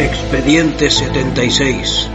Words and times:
Expediente 0.00 0.90
76. 0.90 2.08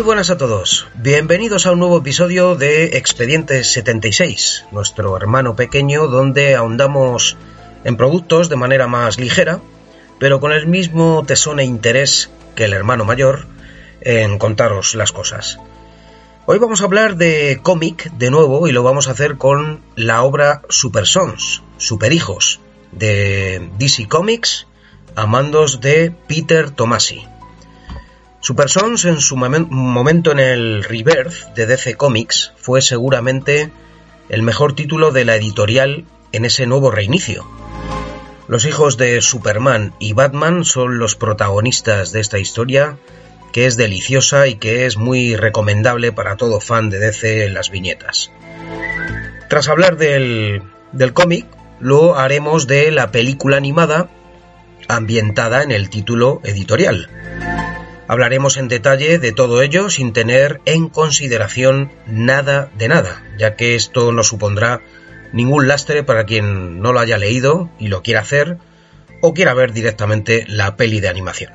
Muy 0.00 0.06
buenas 0.06 0.30
a 0.30 0.38
todos, 0.38 0.86
bienvenidos 0.94 1.66
a 1.66 1.72
un 1.72 1.78
nuevo 1.78 1.98
episodio 1.98 2.54
de 2.54 2.96
Expediente 2.96 3.62
76, 3.62 4.64
nuestro 4.72 5.14
hermano 5.14 5.56
pequeño 5.56 6.06
donde 6.06 6.54
ahondamos 6.54 7.36
en 7.84 7.98
productos 7.98 8.48
de 8.48 8.56
manera 8.56 8.86
más 8.86 9.18
ligera, 9.18 9.60
pero 10.18 10.40
con 10.40 10.52
el 10.52 10.66
mismo 10.66 11.22
tesón 11.26 11.60
e 11.60 11.64
interés 11.64 12.30
que 12.54 12.64
el 12.64 12.72
hermano 12.72 13.04
mayor 13.04 13.44
en 14.00 14.38
contaros 14.38 14.94
las 14.94 15.12
cosas. 15.12 15.58
Hoy 16.46 16.58
vamos 16.58 16.80
a 16.80 16.84
hablar 16.84 17.16
de 17.16 17.60
cómic 17.62 18.10
de 18.12 18.30
nuevo 18.30 18.68
y 18.68 18.72
lo 18.72 18.82
vamos 18.82 19.06
a 19.06 19.10
hacer 19.10 19.36
con 19.36 19.82
la 19.96 20.22
obra 20.22 20.62
Super 20.70 21.06
Sons, 21.06 21.62
Super 21.76 22.14
Hijos, 22.14 22.58
de 22.90 23.68
DC 23.78 24.08
Comics 24.08 24.66
a 25.14 25.26
mandos 25.26 25.82
de 25.82 26.10
Peter 26.26 26.70
Tomasi. 26.70 27.26
Super 28.50 28.68
Sons 28.68 29.04
en 29.04 29.20
su 29.20 29.36
momento 29.36 30.32
en 30.32 30.40
el 30.40 30.82
Rebirth 30.82 31.54
de 31.54 31.66
DC 31.66 31.94
Comics 31.94 32.52
fue 32.56 32.82
seguramente 32.82 33.70
el 34.28 34.42
mejor 34.42 34.74
título 34.74 35.12
de 35.12 35.24
la 35.24 35.36
editorial 35.36 36.04
en 36.32 36.44
ese 36.44 36.66
nuevo 36.66 36.90
reinicio. 36.90 37.48
Los 38.48 38.64
hijos 38.64 38.96
de 38.96 39.20
Superman 39.20 39.94
y 40.00 40.14
Batman 40.14 40.64
son 40.64 40.98
los 40.98 41.14
protagonistas 41.14 42.10
de 42.10 42.18
esta 42.18 42.40
historia 42.40 42.96
que 43.52 43.66
es 43.66 43.76
deliciosa 43.76 44.48
y 44.48 44.56
que 44.56 44.84
es 44.84 44.96
muy 44.96 45.36
recomendable 45.36 46.10
para 46.10 46.36
todo 46.36 46.60
fan 46.60 46.90
de 46.90 46.98
DC 46.98 47.44
en 47.44 47.54
las 47.54 47.70
viñetas. 47.70 48.32
Tras 49.48 49.68
hablar 49.68 49.96
del, 49.96 50.60
del 50.90 51.12
cómic, 51.12 51.46
lo 51.78 52.18
haremos 52.18 52.66
de 52.66 52.90
la 52.90 53.12
película 53.12 53.58
animada 53.58 54.10
ambientada 54.88 55.62
en 55.62 55.70
el 55.70 55.88
título 55.88 56.40
editorial. 56.42 57.08
Hablaremos 58.10 58.56
en 58.56 58.66
detalle 58.66 59.20
de 59.20 59.30
todo 59.30 59.62
ello 59.62 59.88
sin 59.88 60.12
tener 60.12 60.60
en 60.64 60.88
consideración 60.88 61.92
nada 62.08 62.68
de 62.76 62.88
nada, 62.88 63.22
ya 63.38 63.54
que 63.54 63.76
esto 63.76 64.10
no 64.10 64.24
supondrá 64.24 64.82
ningún 65.32 65.68
lastre 65.68 66.02
para 66.02 66.26
quien 66.26 66.82
no 66.82 66.92
lo 66.92 66.98
haya 66.98 67.18
leído 67.18 67.70
y 67.78 67.86
lo 67.86 68.02
quiera 68.02 68.22
hacer 68.22 68.56
o 69.22 69.32
quiera 69.32 69.54
ver 69.54 69.72
directamente 69.72 70.44
la 70.48 70.74
peli 70.74 70.98
de 70.98 71.08
animación. 71.08 71.52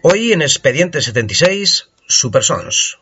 Hoy 0.00 0.32
en 0.32 0.40
Expediente 0.40 1.02
76, 1.02 1.90
Super 2.06 2.42
Sons. 2.42 2.97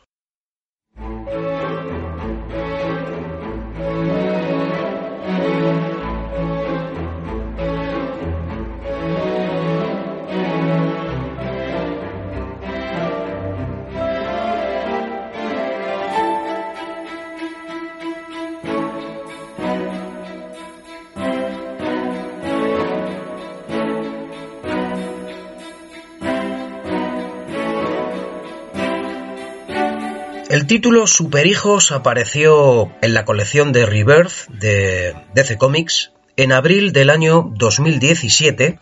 El 30.67 30.69
título 30.69 31.07
Superhijos 31.07 31.93
apareció 31.93 32.91
en 33.01 33.15
la 33.15 33.25
colección 33.25 33.71
de 33.71 33.87
Rebirth 33.87 34.49
de 34.49 35.15
DC 35.33 35.59
Comics 35.59 36.11
en 36.37 36.51
abril 36.51 36.93
del 36.93 37.11
año 37.11 37.53
2017, 37.55 38.81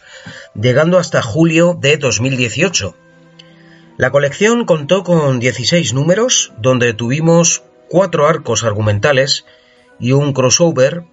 llegando 0.55 0.97
hasta 0.97 1.21
julio 1.21 1.77
de 1.79 1.99
2018. 1.99 2.97
La 3.99 4.11
colección 4.11 4.65
contó 4.65 5.05
con 5.05 5.41
16 5.41 5.93
números, 5.93 6.55
donde 6.57 6.95
tuvimos 6.95 7.65
cuatro 7.91 8.27
arcos 8.27 8.65
argumentales 8.65 9.45
y 10.01 10.13
un 10.13 10.33
crossover, 10.33 11.05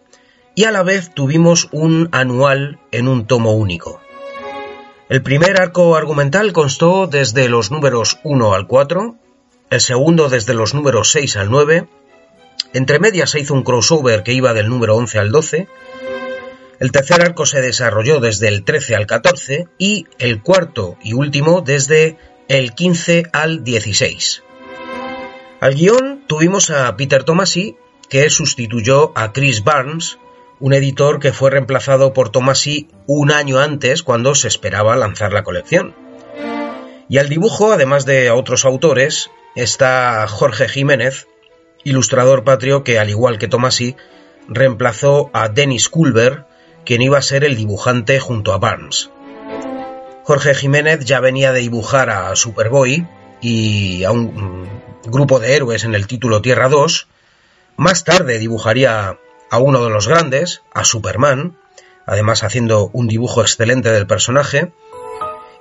y 0.56 0.64
a 0.64 0.72
la 0.72 0.84
vez 0.84 1.14
tuvimos 1.14 1.68
un 1.74 2.08
anual 2.14 2.80
en 2.94 3.10
un 3.10 3.28
tomo 3.28 3.52
único. 3.52 4.00
El 5.10 5.22
primer 5.22 5.60
arco 5.60 5.98
argumental 5.98 6.54
constó 6.54 7.08
desde 7.08 7.50
los 7.50 7.72
números 7.72 8.20
1 8.24 8.54
al 8.54 8.68
4, 8.68 9.18
el 9.72 9.80
segundo 9.80 10.28
desde 10.28 10.54
los 10.54 10.74
números 10.74 11.12
6 11.12 11.38
al 11.38 11.50
9, 11.50 11.88
entre 12.74 13.00
medias 13.00 13.32
se 13.32 13.40
hizo 13.40 13.54
un 13.54 13.64
crossover 13.64 14.22
que 14.22 14.34
iba 14.34 14.54
del 14.54 14.68
número 14.68 14.96
11 14.98 15.18
al 15.18 15.32
12, 15.32 15.68
el 16.80 16.92
tercer 16.92 17.22
arco 17.22 17.46
se 17.46 17.62
desarrolló 17.62 18.20
desde 18.20 18.50
el 18.50 18.66
13 18.66 18.96
al 18.96 19.08
14 19.08 19.68
y 19.78 20.08
el 20.20 20.42
cuarto 20.42 20.98
y 21.02 21.14
último 21.14 21.62
desde 21.62 22.18
el 22.50 22.74
15 22.74 23.28
al 23.31 23.64
16. 23.64 24.44
Al 25.62 25.76
guion 25.76 26.26
tuvimos 26.28 26.70
a 26.70 26.96
Peter 26.98 27.24
Tomasi, 27.24 27.78
que 28.10 28.30
sustituyó 28.30 29.14
a 29.16 29.31
Chris 29.31 29.64
Barnes, 29.64 30.18
un 30.60 30.74
editor 30.74 31.20
que 31.20 31.31
fue 31.31 31.50
reemplazado 31.50 32.14
por 32.14 32.30
Tomasi 32.30 32.90
un 33.08 33.31
año 33.31 33.60
antes 33.60 34.04
cuando 34.04 34.36
se 34.36 34.50
esperaba 34.50 34.98
lanzar 34.98 35.31
la 35.31 35.44
colección. 35.44 35.96
Y 37.08 37.20
al 37.20 37.30
dibujo, 37.30 37.72
además 37.72 38.06
de 38.06 38.31
otros 38.31 38.66
autores, 38.66 39.30
está 39.56 40.25
Jorge 40.28 40.67
Jiménez, 40.67 41.28
ilustrador 41.84 42.44
patrio 42.44 42.84
que, 42.84 43.00
al 43.00 43.09
igual 43.09 43.38
que 43.38 43.47
Tomasi, 43.47 43.95
reemplazó 44.47 45.29
a 45.34 45.50
Dennis 45.50 45.89
Culver, 45.89 46.45
quien 46.85 47.01
iba 47.01 47.17
a 47.17 47.22
ser 47.22 47.44
el 47.44 47.56
dibujante 47.56 48.19
junto 48.19 48.53
a 48.53 48.57
Barnes. 48.57 49.09
Jorge 50.23 50.53
Jiménez 50.53 51.03
ya 51.06 51.19
venía 51.19 51.51
de 51.51 51.62
dibujar 51.62 52.09
a 52.09 52.35
Superboy 52.35 53.07
y 53.41 54.03
a 54.03 54.12
un 54.12 54.69
grupo 55.06 55.39
de 55.39 55.56
héroes 55.56 55.83
en 55.83 55.95
el 55.95 56.07
título 56.07 56.41
Tierra 56.41 56.69
2. 56.69 57.07
Más 57.75 58.03
tarde 58.03 58.39
dibujaría 58.39 59.18
a 59.50 59.59
uno 59.59 59.83
de 59.83 59.89
los 59.89 60.07
grandes, 60.07 60.62
a 60.73 60.85
Superman, 60.85 61.57
además 62.06 62.44
haciendo 62.44 62.89
un 62.94 63.07
dibujo 63.07 63.41
excelente 63.41 63.91
del 63.91 64.07
personaje. 64.07 64.72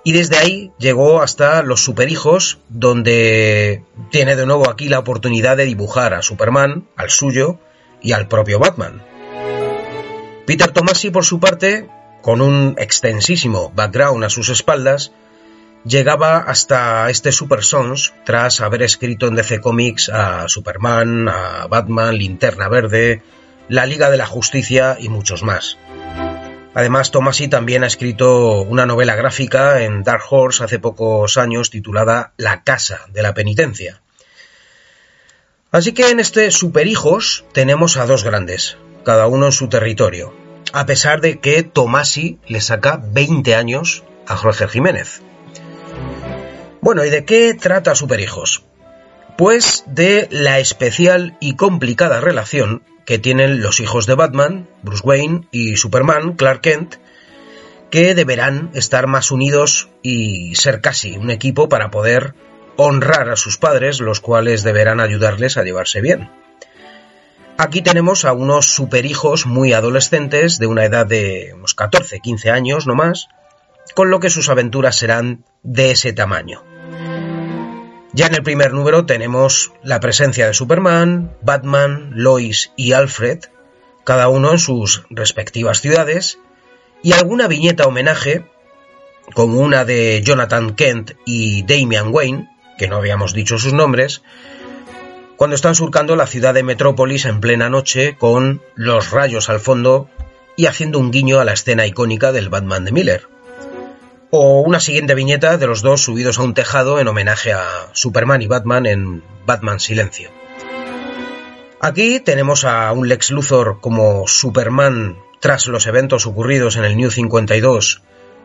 Y 0.03 0.13
desde 0.13 0.39
ahí 0.39 0.73
llegó 0.79 1.21
hasta 1.21 1.63
Los 1.63 1.85
Superhijos, 1.85 2.59
donde 2.69 3.85
tiene 4.11 4.35
de 4.35 4.47
nuevo 4.47 4.71
aquí 4.71 4.89
la 4.89 4.99
oportunidad 4.99 5.57
de 5.57 5.67
dibujar 5.67 6.15
a 6.15 6.23
Superman, 6.23 6.89
al 6.97 7.11
suyo 7.11 7.59
y 8.01 8.13
al 8.13 8.27
propio 8.27 8.59
Batman. 8.59 9.03
Peter 10.47 10.71
Tomasi, 10.71 11.11
por 11.11 11.25
su 11.25 11.39
parte, 11.39 11.89
con 12.23 12.41
un 12.41 12.75
extensísimo 12.79 13.73
background 13.75 14.25
a 14.25 14.31
sus 14.31 14.49
espaldas, 14.49 15.13
llegaba 15.85 16.39
hasta 16.39 17.09
este 17.11 17.33
Super 17.33 17.63
Sons 17.63 18.13
tras 18.25 18.61
haber 18.61 18.83
escrito 18.83 19.27
en 19.27 19.35
DC 19.35 19.61
Comics 19.61 20.09
a 20.09 20.49
Superman, 20.49 21.29
a 21.29 21.67
Batman, 21.69 22.17
Linterna 22.17 22.69
Verde, 22.69 23.23
la 23.69 23.87
Liga 23.87 24.11
de 24.11 24.17
la 24.17 24.27
Justicia 24.27 24.97
y 24.99 25.09
muchos 25.09 25.43
más. 25.43 25.79
Además, 26.81 27.11
Tomasi 27.11 27.47
también 27.47 27.85
ha 27.85 27.87
escrito 27.87 28.63
una 28.63 28.87
novela 28.87 29.15
gráfica 29.15 29.83
en 29.83 30.03
Dark 30.03 30.23
Horse 30.31 30.65
hace 30.65 30.79
pocos 30.79 31.37
años 31.37 31.69
titulada 31.69 32.33
La 32.39 32.63
Casa 32.63 33.03
de 33.13 33.23
la 33.23 33.35
Penitencia. 33.35 34.01
Así 35.73 35.93
que 35.93 36.09
en 36.09 36.21
este 36.21 36.51
Superhijos 36.51 37.45
tenemos 37.53 37.99
a 37.99 38.07
dos 38.07 38.25
grandes, 38.25 38.79
cada 39.05 39.27
uno 39.27 39.45
en 39.45 39.53
su 39.53 39.69
territorio, 39.69 40.35
a 40.73 40.87
pesar 40.87 41.21
de 41.21 41.39
que 41.39 41.63
Tomasi 41.65 42.39
le 42.47 42.63
saca 42.63 42.99
20 42.99 43.55
años 43.55 44.03
a 44.27 44.39
Jorge 44.39 44.67
Jiménez. 44.67 45.21
Bueno, 46.81 47.05
¿y 47.05 47.11
de 47.11 47.27
qué 47.27 47.53
trata 47.53 47.95
Superhijos? 47.95 48.65
Pues 49.37 49.85
de 49.87 50.29
la 50.31 50.61
especial 50.61 51.37
y 51.41 51.57
complicada 51.57 52.23
relación 52.23 52.83
que 53.11 53.19
tienen 53.19 53.61
los 53.61 53.81
hijos 53.81 54.07
de 54.07 54.15
Batman, 54.15 54.69
Bruce 54.85 55.03
Wayne 55.05 55.49
y 55.51 55.75
Superman, 55.75 56.35
Clark 56.35 56.61
Kent, 56.61 56.95
que 57.91 58.15
deberán 58.15 58.71
estar 58.75 59.09
más 59.09 59.33
unidos 59.33 59.89
y 60.01 60.55
ser 60.55 60.81
casi 60.81 61.17
un 61.17 61.33
equipo 61.33 61.69
para 61.69 61.91
poder 61.91 62.37
honrar 62.77 63.29
a 63.29 63.35
sus 63.35 63.59
padres, 63.59 63.99
los 63.99 64.21
cuales 64.21 64.63
deberán 64.63 65.01
ayudarles 65.01 65.57
a 65.57 65.65
llevarse 65.65 66.01
bien. 66.01 66.31
Aquí 67.59 67.83
tenemos 67.83 68.25
a 68.25 68.33
unos 68.33 68.67
superhijos 68.67 69.45
muy 69.45 69.73
adolescentes 69.73 70.61
de 70.61 70.69
una 70.69 70.85
edad 70.85 71.05
de 71.05 71.51
unos 71.53 71.75
14, 71.75 72.21
15 72.21 72.51
años 72.53 72.87
no 72.87 72.95
más, 72.95 73.27
con 73.97 74.11
lo 74.11 74.21
que 74.21 74.31
sus 74.31 74.49
aventuras 74.49 74.95
serán 74.95 75.45
de 75.65 75.91
ese 75.91 76.13
tamaño. 76.13 76.63
Ya 78.13 78.27
en 78.27 78.35
el 78.35 78.43
primer 78.43 78.73
número 78.73 79.07
tenemos 79.07 79.73
la 79.85 80.01
presencia 80.01 80.47
de 80.47 80.55
Superman, 80.55 81.33
Batman, 81.43 82.11
Lois 82.15 82.73
y 82.77 82.93
Alfred, 82.93 83.39
cada 84.05 84.29
uno 84.29 84.51
en 84.51 84.59
sus 84.59 85.05
respectivas 85.11 85.81
ciudades, 85.81 86.39
y 87.03 87.13
alguna 87.13 87.47
viñeta 87.47 87.87
homenaje, 87.87 88.45
como 89.35 89.61
una 89.61 89.85
de 89.85 90.23
Jonathan 90.25 90.75
Kent 90.75 91.13
y 91.25 91.63
Damian 91.63 92.13
Wayne, 92.13 92.51
que 92.79 92.89
no 92.89 92.97
habíamos 92.97 93.33
dicho 93.33 93.59
sus 93.59 93.73
nombres, 93.73 94.23
cuando 95.37 95.55
están 95.55 95.77
surcando 95.77 96.17
la 96.17 96.27
ciudad 96.27 96.53
de 96.53 96.65
Metrópolis 96.65 97.25
en 97.27 97.41
plena 97.41 97.71
noche 97.71 98.17
con 98.19 98.61
los 98.75 99.13
rayos 99.13 99.49
al 99.49 99.61
fondo 99.61 100.11
y 100.57 100.67
haciendo 100.67 100.99
un 100.99 101.13
guiño 101.13 101.39
a 101.39 101.45
la 101.45 101.53
escena 101.53 101.87
icónica 101.87 102.33
del 102.33 102.49
Batman 102.49 102.85
de 102.85 102.93
Miller. 102.93 103.29
O 104.31 104.61
una 104.61 104.81
siguiente 104.81 105.15
viñeta 105.15 105.57
de 105.57 105.67
los 105.67 105.83
dos 105.83 106.03
subidos 106.03 106.39
a 106.39 106.43
un 106.43 106.55
tejado 106.55 107.01
en 107.01 107.09
homenaje 107.09 107.53
a 107.53 107.89
Superman 107.93 108.43
y 108.43 108.47
Batman 108.47 108.87
en 108.87 109.25
Batman 109.45 109.81
Silencio. 109.81 110.31
Aquí 111.81 112.21
tenemos 112.21 112.65
a 112.65 112.93
un 112.93 113.09
Lex 113.09 113.31
Luthor 113.31 113.81
como 113.81 114.29
Superman 114.29 115.17
tras 115.41 115.67
los 115.67 115.87
eventos 115.87 116.27
ocurridos 116.27 116.77
en 116.77 116.85
el 116.85 116.97
New 116.97 117.11
52 117.11 118.03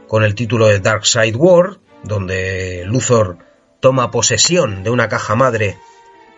con 0.07 0.23
el 0.23 0.35
título 0.35 0.67
de 0.67 0.79
Dark 0.79 1.05
Side 1.05 1.35
War, 1.35 1.77
donde 2.03 2.83
Luthor 2.85 3.37
toma 3.79 4.09
posesión 4.09 4.83
de 4.83 4.89
una 4.89 5.09
caja 5.09 5.35
madre 5.35 5.77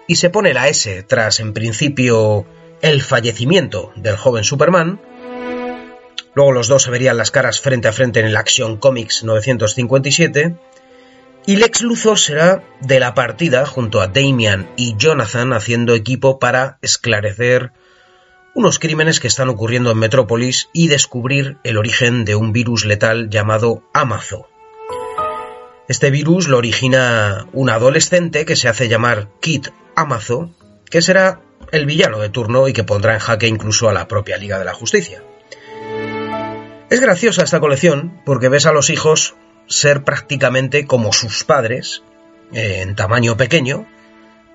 y 0.07 0.15
se 0.15 0.29
pone 0.29 0.53
la 0.53 0.67
S 0.69 1.03
tras, 1.03 1.39
en 1.39 1.53
principio, 1.53 2.45
el 2.81 3.01
fallecimiento 3.01 3.91
del 3.95 4.17
joven 4.17 4.43
Superman. 4.43 4.99
Luego 6.37 6.51
los 6.51 6.67
dos 6.67 6.83
se 6.83 6.91
verían 6.91 7.17
las 7.17 7.31
caras 7.31 7.59
frente 7.59 7.87
a 7.87 7.91
frente 7.91 8.19
en 8.19 8.27
el 8.27 8.37
Action 8.37 8.77
Comics 8.77 9.23
957. 9.23 10.55
Y 11.47 11.55
Lex 11.55 11.81
Luthor 11.81 12.19
será 12.19 12.63
de 12.79 12.99
la 12.99 13.15
partida 13.15 13.65
junto 13.65 14.01
a 14.01 14.07
Damian 14.09 14.69
y 14.77 14.95
Jonathan 14.97 15.51
haciendo 15.51 15.95
equipo 15.95 16.37
para 16.37 16.77
esclarecer 16.83 17.71
unos 18.53 18.77
crímenes 18.77 19.19
que 19.19 19.27
están 19.27 19.49
ocurriendo 19.49 19.89
en 19.89 19.97
Metrópolis 19.97 20.69
y 20.73 20.89
descubrir 20.89 21.57
el 21.63 21.75
origen 21.75 22.23
de 22.23 22.35
un 22.35 22.53
virus 22.53 22.85
letal 22.85 23.31
llamado 23.31 23.81
Amazo. 23.91 24.47
Este 25.87 26.11
virus 26.11 26.47
lo 26.47 26.59
origina 26.59 27.47
un 27.51 27.71
adolescente 27.71 28.45
que 28.45 28.55
se 28.55 28.69
hace 28.69 28.89
llamar 28.89 29.27
Kit 29.41 29.69
Amazo, 29.95 30.51
que 30.87 31.01
será 31.01 31.41
el 31.71 31.87
villano 31.87 32.19
de 32.19 32.29
turno 32.29 32.67
y 32.67 32.73
que 32.73 32.83
pondrá 32.83 33.15
en 33.15 33.21
jaque 33.21 33.47
incluso 33.47 33.89
a 33.89 33.93
la 33.93 34.07
propia 34.07 34.37
Liga 34.37 34.59
de 34.59 34.65
la 34.65 34.75
Justicia. 34.75 35.23
Es 36.89 37.01
graciosa 37.01 37.43
esta 37.43 37.59
colección 37.59 38.21
porque 38.25 38.47
ves 38.47 38.65
a 38.65 38.71
los 38.71 38.89
hijos 38.89 39.35
ser 39.67 40.05
prácticamente 40.05 40.85
como 40.85 41.11
sus 41.11 41.43
padres, 41.43 42.01
eh, 42.53 42.81
en 42.81 42.95
tamaño 42.95 43.35
pequeño, 43.35 43.85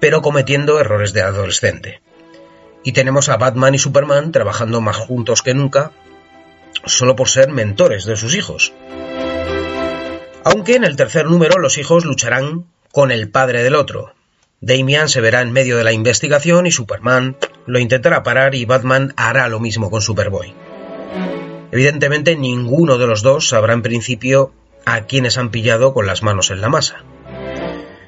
pero 0.01 0.23
cometiendo 0.23 0.81
errores 0.81 1.13
de 1.13 1.21
adolescente. 1.21 2.01
Y 2.85 2.93
tenemos 2.93 3.29
a 3.29 3.37
Batman 3.37 3.75
y 3.75 3.79
Superman 3.79 4.33
trabajando 4.33 4.81
más 4.81 4.97
juntos 4.97 5.43
que 5.43 5.53
nunca, 5.53 5.93
solo 6.87 7.17
por 7.17 7.29
ser 7.29 7.51
mentores 7.51 8.07
de 8.07 8.17
sus 8.17 8.35
hijos. 8.35 8.73
Aunque 10.43 10.77
en 10.77 10.85
el 10.85 10.97
tercer 10.97 11.27
número 11.27 11.59
los 11.59 11.77
hijos 11.77 12.07
lucharán 12.07 12.65
con 12.93 13.11
el 13.11 13.31
padre 13.31 13.63
del 13.63 13.75
otro. 13.75 14.15
Damian 14.63 15.11
se 15.11 15.21
verá 15.21 15.43
en 15.43 15.53
medio 15.53 15.77
de 15.77 15.85
la 15.85 15.93
investigación 15.93 16.67
y 16.67 16.71
Superman 16.71 17.37
lo 17.67 17.79
intentará 17.79 18.23
parar 18.23 18.55
y 18.55 18.65
Batman 18.65 19.13
hará 19.17 19.49
lo 19.49 19.61
mismo 19.61 19.91
con 19.91 20.01
Superboy. 20.01 20.55
Evidentemente 21.73 22.37
ninguno 22.37 22.99
de 22.99 23.07
los 23.09 23.23
dos 23.23 23.49
sabrá 23.49 23.73
en 23.73 23.83
principio 23.83 24.53
a 24.85 25.03
quienes 25.03 25.39
han 25.39 25.51
pillado 25.51 25.93
con 25.95 26.07
las 26.07 26.23
manos 26.23 26.51
en 26.51 26.61
la 26.61 26.69
masa. 26.69 27.05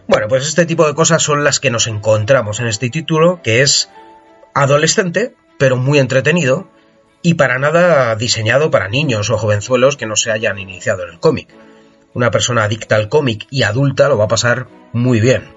Bueno, 0.06 0.28
pues 0.28 0.46
este 0.46 0.66
tipo 0.66 0.86
de 0.86 0.94
cosas 0.94 1.22
son 1.22 1.42
las 1.42 1.58
que 1.58 1.70
nos 1.70 1.86
encontramos 1.86 2.60
en 2.60 2.66
este 2.66 2.90
título, 2.90 3.40
que 3.42 3.62
es 3.62 3.90
adolescente, 4.54 5.34
pero 5.58 5.76
muy 5.76 5.98
entretenido, 5.98 6.68
y 7.22 7.34
para 7.34 7.58
nada 7.58 8.14
diseñado 8.14 8.70
para 8.70 8.88
niños 8.88 9.30
o 9.30 9.38
jovenzuelos 9.38 9.96
que 9.96 10.06
no 10.06 10.14
se 10.14 10.30
hayan 10.30 10.58
iniciado 10.58 11.04
en 11.04 11.14
el 11.14 11.18
cómic 11.18 11.48
una 12.14 12.30
persona 12.30 12.64
adicta 12.64 12.96
al 12.96 13.08
cómic 13.08 13.46
y 13.50 13.64
adulta 13.64 14.08
lo 14.08 14.16
va 14.16 14.24
a 14.24 14.28
pasar 14.28 14.68
muy 14.92 15.20
bien. 15.20 15.52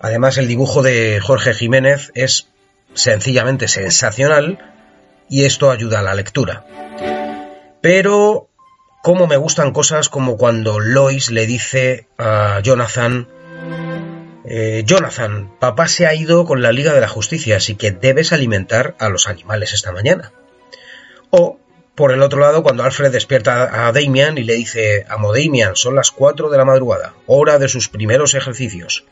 Además, 0.00 0.38
el 0.38 0.46
dibujo 0.46 0.82
de 0.82 1.20
Jorge 1.20 1.52
Jiménez 1.52 2.12
es 2.14 2.48
sencillamente 2.94 3.68
sensacional 3.68 4.58
y 5.28 5.44
esto 5.44 5.70
ayuda 5.70 5.98
a 5.98 6.02
la 6.02 6.14
lectura. 6.14 6.64
Pero, 7.80 8.48
como 9.02 9.26
me 9.26 9.36
gustan 9.36 9.72
cosas 9.72 10.08
como 10.08 10.36
cuando 10.36 10.80
Lois 10.80 11.30
le 11.30 11.46
dice 11.46 12.06
a 12.18 12.60
Jonathan, 12.60 13.28
eh, 14.44 14.82
Jonathan, 14.86 15.52
papá 15.58 15.88
se 15.88 16.06
ha 16.06 16.14
ido 16.14 16.44
con 16.44 16.62
la 16.62 16.72
Liga 16.72 16.94
de 16.94 17.00
la 17.00 17.08
Justicia, 17.08 17.56
así 17.58 17.74
que 17.74 17.90
debes 17.92 18.32
alimentar 18.32 18.96
a 18.98 19.08
los 19.08 19.28
animales 19.28 19.72
esta 19.72 19.92
mañana. 19.92 20.32
O 21.30 21.58
por 21.94 22.12
el 22.12 22.22
otro 22.22 22.40
lado, 22.40 22.62
cuando 22.62 22.84
Alfred 22.84 23.10
despierta 23.10 23.86
a 23.86 23.92
Damian 23.92 24.38
y 24.38 24.44
le 24.44 24.54
dice, 24.54 25.04
amo 25.08 25.34
Damian, 25.34 25.74
son 25.74 25.96
las 25.96 26.12
4 26.12 26.48
de 26.48 26.56
la 26.56 26.64
madrugada, 26.64 27.14
hora 27.26 27.58
de 27.58 27.68
sus 27.68 27.88
primeros 27.88 28.34
ejercicios. 28.34 29.04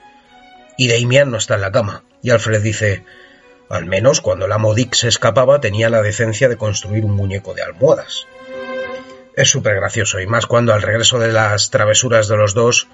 Y 0.78 0.88
Damian 0.88 1.30
no 1.30 1.36
está 1.36 1.56
en 1.56 1.62
la 1.62 1.72
cama. 1.72 2.04
Y 2.22 2.30
Alfred 2.30 2.62
dice, 2.62 3.02
al 3.68 3.86
menos 3.86 4.20
cuando 4.20 4.46
el 4.46 4.52
amo 4.52 4.72
Dick 4.72 4.94
se 4.94 5.08
escapaba 5.08 5.60
tenía 5.60 5.90
la 5.90 6.00
decencia 6.00 6.48
de 6.48 6.56
construir 6.56 7.04
un 7.04 7.16
muñeco 7.16 7.54
de 7.54 7.62
almohadas. 7.62 8.26
Es 9.36 9.50
súper 9.50 9.76
gracioso, 9.76 10.18
y 10.18 10.26
más 10.26 10.46
cuando 10.46 10.72
al 10.72 10.82
regreso 10.82 11.18
de 11.18 11.30
las 11.30 11.70
travesuras 11.70 12.26
de 12.26 12.36
los 12.38 12.54
dos, 12.54 12.88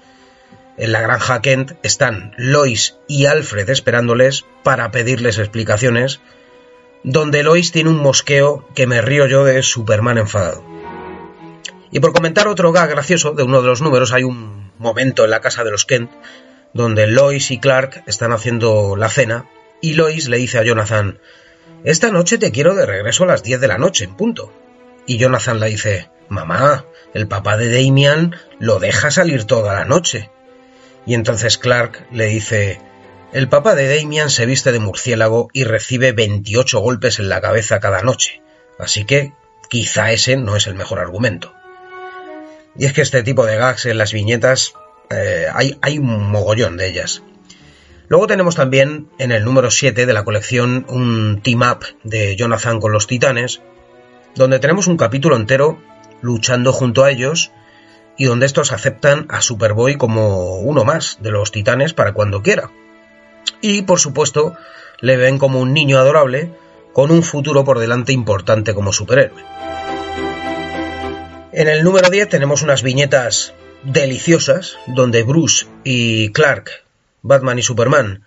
en 0.77 0.91
la 0.91 1.01
granja 1.01 1.41
Kent 1.41 1.73
están 1.83 2.33
Lois 2.37 2.97
y 3.07 3.27
Alfred 3.27 3.69
esperándoles 3.69 4.43
para 4.63 4.91
pedirles 4.91 5.37
explicaciones 5.37 6.19
donde 7.03 7.43
Lois 7.43 7.71
tiene 7.71 7.89
un 7.89 7.97
mosqueo 7.97 8.67
que 8.75 8.87
me 8.87 9.01
río 9.01 9.27
yo 9.27 9.43
de 9.45 9.61
Superman 9.61 10.17
enfadado. 10.17 10.63
Y 11.91 11.99
por 11.99 12.11
comentar 12.11 12.47
otro 12.47 12.71
gag 12.71 12.89
gracioso 12.89 13.31
de 13.31 13.43
uno 13.43 13.61
de 13.61 13.67
los 13.67 13.81
números, 13.81 14.13
hay 14.13 14.23
un 14.23 14.71
momento 14.79 15.23
en 15.23 15.31
la 15.31 15.41
casa 15.41 15.63
de 15.63 15.71
los 15.71 15.85
Kent 15.85 16.11
donde 16.73 17.07
Lois 17.07 17.51
y 17.51 17.59
Clark 17.59 18.03
están 18.07 18.31
haciendo 18.31 18.95
la 18.95 19.09
cena 19.09 19.45
y 19.79 19.93
Lois 19.93 20.27
le 20.27 20.37
dice 20.37 20.57
a 20.57 20.63
Jonathan, 20.63 21.19
esta 21.83 22.09
noche 22.09 22.37
te 22.37 22.51
quiero 22.51 22.73
de 22.73 22.85
regreso 22.85 23.25
a 23.25 23.27
las 23.27 23.43
10 23.43 23.61
de 23.61 23.67
la 23.67 23.77
noche, 23.77 24.05
en 24.05 24.15
punto. 24.15 24.51
Y 25.05 25.17
Jonathan 25.17 25.59
le 25.59 25.67
dice, 25.67 26.09
mamá, 26.29 26.85
el 27.13 27.27
papá 27.27 27.57
de 27.57 27.71
Damian 27.71 28.35
lo 28.59 28.79
deja 28.79 29.11
salir 29.11 29.45
toda 29.45 29.73
la 29.73 29.85
noche. 29.85 30.29
Y 31.05 31.13
entonces 31.13 31.57
Clark 31.57 32.07
le 32.11 32.27
dice, 32.27 32.79
el 33.33 33.49
papá 33.49 33.75
de 33.75 33.97
Damian 33.97 34.29
se 34.29 34.45
viste 34.45 34.71
de 34.71 34.79
murciélago 34.79 35.49
y 35.53 35.63
recibe 35.63 36.11
28 36.11 36.79
golpes 36.79 37.19
en 37.19 37.29
la 37.29 37.41
cabeza 37.41 37.79
cada 37.79 38.01
noche, 38.01 38.41
así 38.79 39.05
que 39.05 39.33
quizá 39.69 40.11
ese 40.11 40.37
no 40.37 40.55
es 40.55 40.67
el 40.67 40.75
mejor 40.75 40.99
argumento. 40.99 41.53
Y 42.77 42.85
es 42.85 42.93
que 42.93 43.01
este 43.01 43.23
tipo 43.23 43.45
de 43.45 43.57
gags 43.57 43.85
en 43.85 43.97
las 43.97 44.13
viñetas 44.13 44.73
eh, 45.09 45.47
hay, 45.51 45.77
hay 45.81 45.97
un 45.97 46.29
mogollón 46.31 46.77
de 46.77 46.87
ellas. 46.87 47.23
Luego 48.07 48.27
tenemos 48.27 48.55
también 48.55 49.09
en 49.17 49.31
el 49.31 49.43
número 49.43 49.71
7 49.71 50.05
de 50.05 50.13
la 50.13 50.23
colección 50.23 50.85
un 50.89 51.41
team-up 51.41 51.85
de 52.03 52.35
Jonathan 52.35 52.79
con 52.79 52.91
los 52.91 53.07
titanes, 53.07 53.61
donde 54.35 54.59
tenemos 54.59 54.87
un 54.87 54.97
capítulo 54.97 55.35
entero 55.35 55.81
luchando 56.21 56.73
junto 56.73 57.03
a 57.03 57.11
ellos 57.11 57.51
y 58.17 58.25
donde 58.25 58.45
estos 58.45 58.71
aceptan 58.71 59.25
a 59.29 59.41
Superboy 59.41 59.97
como 59.97 60.59
uno 60.59 60.83
más 60.83 61.17
de 61.21 61.31
los 61.31 61.51
titanes 61.51 61.93
para 61.93 62.13
cuando 62.13 62.41
quiera 62.41 62.71
y, 63.63 63.83
por 63.83 63.99
supuesto, 63.99 64.55
le 64.99 65.17
ven 65.17 65.39
como 65.39 65.59
un 65.59 65.73
niño 65.73 65.97
adorable 65.97 66.51
con 66.91 67.09
un 67.09 67.23
futuro 67.23 67.63
por 67.63 67.79
delante 67.79 68.11
importante 68.13 68.73
como 68.75 68.93
superhéroe. 68.93 69.41
En 71.53 71.67
el 71.67 71.83
número 71.83 72.09
10 72.09 72.29
tenemos 72.29 72.61
unas 72.61 72.83
viñetas 72.83 73.53
deliciosas 73.83 74.77
donde 74.87 75.23
Bruce 75.23 75.65
y 75.83 76.31
Clark, 76.31 76.69
Batman 77.21 77.59
y 77.59 77.61
Superman, 77.61 78.25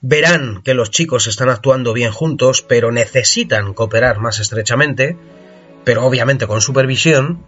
verán 0.00 0.62
que 0.62 0.74
los 0.74 0.90
chicos 0.90 1.26
están 1.26 1.48
actuando 1.48 1.92
bien 1.92 2.12
juntos, 2.12 2.62
pero 2.62 2.92
necesitan 2.92 3.74
cooperar 3.74 4.20
más 4.20 4.38
estrechamente, 4.38 5.16
pero 5.86 6.04
obviamente 6.04 6.48
con 6.48 6.60
supervisión, 6.60 7.46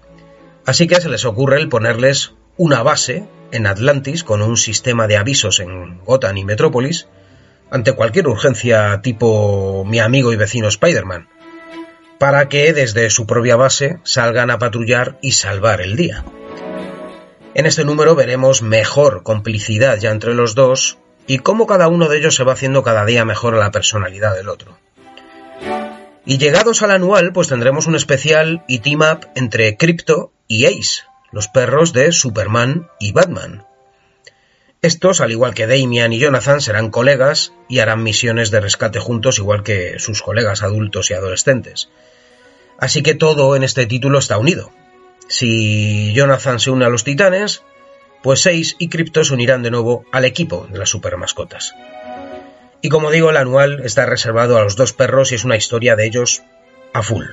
así 0.64 0.87
que 0.87 1.00
se 1.00 1.09
les 1.09 1.25
ocurre 1.25 1.59
el 1.59 1.68
ponerles 1.68 2.35
una 2.57 2.85
base 2.85 3.25
en 3.50 3.66
Atlantis 3.66 4.23
con 4.23 4.42
un 4.42 4.57
sistema 4.57 5.09
de 5.09 5.16
avisos 5.16 5.59
en 5.59 5.99
Gotham 6.04 6.37
y 6.37 6.45
Metrópolis, 6.45 7.09
ante 7.68 7.95
cualquier 7.95 8.28
urgencia 8.28 9.00
tipo 9.02 9.85
mi 9.85 9.99
amigo 9.99 10.33
y 10.33 10.37
vecino 10.37 10.68
Spider-Man, 10.68 11.28
para 12.21 12.49
que 12.49 12.73
desde 12.73 13.11
su 13.11 13.26
propia 13.26 13.57
base 13.57 13.99
salgan 14.04 14.52
a 14.52 14.61
patrullar 14.61 15.18
y 15.21 15.33
salvar 15.33 15.80
el 15.80 15.97
día. 15.97 16.25
En 17.54 17.66
este 17.66 17.85
número 17.85 18.14
veremos 18.14 18.62
mejor 18.62 19.25
complicidad 19.25 19.99
ya 19.99 20.12
entre 20.12 20.35
los 20.35 20.54
dos 20.54 20.99
y 21.26 21.38
cómo 21.38 21.66
cada 21.66 21.88
uno 21.88 22.09
de 22.09 22.18
ellos 22.18 22.37
se 22.37 22.45
va 22.45 22.52
haciendo 22.52 22.85
cada 22.85 23.04
día 23.04 23.25
mejor 23.25 23.57
a 23.57 23.59
la 23.59 23.73
personalidad 23.73 24.37
del 24.37 24.49
otro. 24.49 24.78
Y 26.28 26.37
llegados 26.37 26.82
al 26.82 26.90
anual, 26.90 27.32
pues 27.32 27.49
tendremos 27.49 27.87
un 27.87 27.97
especial 27.97 28.62
y 28.68 28.80
team 28.80 29.00
up 29.00 29.26
entre 29.35 29.78
Crypto 29.78 30.30
y 30.47 30.66
Ace, 30.66 31.04
los 31.32 31.49
perros 31.49 31.94
de 31.94 32.12
Superman 32.12 32.87
y 33.00 33.12
Batman. 33.12 33.64
Estos, 34.82 35.23
al 35.23 35.32
igual 35.32 35.54
que 35.54 35.66
Damian 35.66 36.12
y 36.12 36.18
Jonathan, 36.18 36.61
serán 36.61 36.90
colegas 36.90 37.54
y 37.66 37.78
harán 37.78 38.02
misiones 38.02 38.50
de 38.50 38.61
rescate 38.61 38.99
juntos, 38.99 39.38
igual 39.38 39.62
que 39.62 39.99
sus 40.00 40.20
colegas 40.20 40.62
adultos 40.62 41.11
y 41.11 41.14
adolescentes. 41.14 41.88
Así 42.78 43.02
que 43.02 43.14
todo 43.14 43.56
en 43.56 43.62
este 43.62 43.87
título 43.87 44.18
está 44.18 44.37
unido. 44.37 44.70
Si 45.28 46.12
Jonathan 46.12 46.61
se 46.61 46.70
une 46.70 46.85
a 46.85 46.90
los 46.90 47.04
titanes, 47.04 47.62
pues 48.23 48.47
Ace 48.47 48.75
y 48.78 48.90
Crypto 48.90 49.25
se 49.25 49.32
unirán 49.32 49.62
de 49.62 49.70
nuevo 49.70 50.04
al 50.12 50.26
equipo 50.26 50.68
de 50.70 50.78
las 50.78 50.90
supermascotas. 50.90 51.75
Y 52.80 52.88
como 52.88 53.11
digo, 53.11 53.30
el 53.30 53.37
anual 53.37 53.80
está 53.85 54.06
reservado 54.06 54.56
a 54.56 54.62
los 54.62 54.76
dos 54.76 54.92
perros 54.92 55.32
y 55.32 55.35
es 55.35 55.44
una 55.44 55.56
historia 55.56 55.97
de 55.97 56.06
ellos 56.06 56.42
a 56.92 57.02
full. 57.02 57.26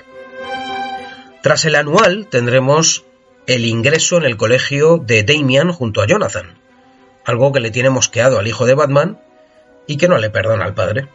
Tras 1.42 1.66
el 1.66 1.75
anual 1.75 2.28
tendremos 2.28 3.06
el 3.46 3.66
ingreso 3.66 4.18
en 4.18 4.24
el 4.24 4.38
colegio 4.38 4.98
de 4.98 5.24
Damian 5.24 5.72
junto 5.72 6.02
a 6.02 6.08
Jonathan, 6.08 6.58
algo 7.24 7.52
que 7.52 7.60
le 7.60 7.70
tiene 7.70 7.92
mosqueado 7.92 8.40
al 8.40 8.48
hijo 8.48 8.66
de 8.66 8.74
Batman 8.74 9.20
y 9.86 9.98
que 9.98 10.08
no 10.08 10.18
le 10.18 10.32
perdona 10.32 10.66
al 10.66 10.74
padre. 10.74 11.08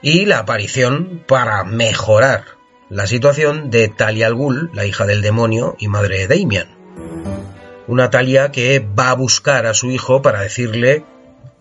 Y 0.00 0.24
la 0.24 0.38
aparición 0.38 1.22
para 1.26 1.64
mejorar 1.64 2.44
la 2.88 3.06
situación 3.06 3.70
de 3.70 3.88
Talia 3.88 4.26
al 4.26 4.34
Ghul, 4.34 4.70
la 4.72 4.86
hija 4.86 5.06
del 5.06 5.20
demonio 5.20 5.76
y 5.78 5.88
madre 5.88 6.26
de 6.26 6.38
Damian. 6.38 6.68
Una 7.86 8.08
Talia 8.08 8.50
que 8.50 8.80
va 8.80 9.10
a 9.10 9.14
buscar 9.14 9.66
a 9.66 9.74
su 9.74 9.90
hijo 9.90 10.22
para 10.22 10.40
decirle 10.40 11.04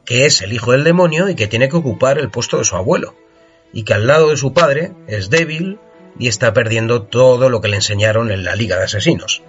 que 0.05 0.25
es 0.25 0.41
el 0.41 0.53
hijo 0.53 0.71
del 0.71 0.83
demonio 0.83 1.29
y 1.29 1.35
que 1.35 1.47
tiene 1.47 1.69
que 1.69 1.77
ocupar 1.77 2.17
el 2.17 2.29
puesto 2.29 2.57
de 2.57 2.65
su 2.65 2.75
abuelo, 2.75 3.15
y 3.71 3.83
que 3.83 3.93
al 3.93 4.07
lado 4.07 4.29
de 4.29 4.37
su 4.37 4.53
padre 4.53 4.93
es 5.07 5.29
débil 5.29 5.79
y 6.19 6.27
está 6.27 6.53
perdiendo 6.53 7.03
todo 7.03 7.49
lo 7.49 7.61
que 7.61 7.69
le 7.69 7.77
enseñaron 7.77 8.31
en 8.31 8.43
la 8.43 8.55
Liga 8.55 8.77
de 8.77 8.83
Asesinos. 8.83 9.41